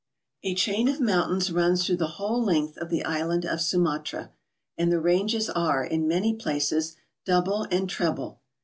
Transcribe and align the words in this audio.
A 0.43 0.55
CHAIN 0.55 0.87
of 0.87 0.99
mountains 0.99 1.51
runs 1.51 1.85
through 1.85 1.97
the 1.97 2.07
whole 2.17 2.43
length 2.43 2.75
of 2.79 2.89
the 2.89 3.05
island 3.05 3.45
of 3.45 3.61
Sumatra; 3.61 4.31
and 4.75 4.91
the 4.91 4.99
ranges 4.99 5.47
are, 5.47 5.85
in 5.85 6.07
many 6.07 6.33
places, 6.33 6.95
double 7.23 7.67
and 7.69 7.87
treble. 7.87 8.41